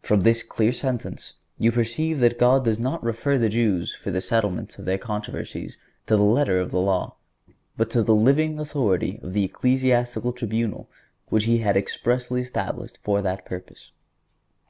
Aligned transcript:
(135) 0.00 0.08
From 0.08 0.22
this 0.24 0.42
clear 0.42 0.72
sentence 0.72 1.34
you 1.58 1.70
perceive 1.70 2.18
that 2.20 2.38
God 2.38 2.64
does 2.64 2.78
not 2.80 3.04
refer 3.04 3.36
the 3.36 3.50
Jews 3.50 3.94
for 3.94 4.10
the 4.10 4.22
settlement 4.22 4.78
of 4.78 4.86
their 4.86 4.96
controversies 4.96 5.76
to 6.06 6.16
the 6.16 6.22
letter 6.22 6.58
of 6.58 6.70
the 6.70 6.78
law, 6.80 7.16
but 7.76 7.90
to 7.90 8.02
the 8.02 8.14
living 8.14 8.58
authority 8.58 9.20
of 9.22 9.34
the 9.34 9.44
ecclesiastical 9.44 10.32
tribunal 10.32 10.88
which 11.28 11.44
He 11.44 11.58
had 11.58 11.76
expressly 11.76 12.40
established 12.40 12.98
for 13.02 13.20
that 13.20 13.44
purpose. 13.44 13.92